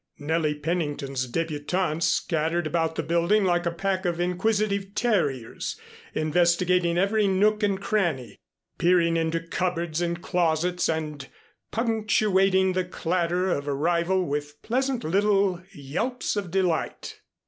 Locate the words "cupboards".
9.39-10.01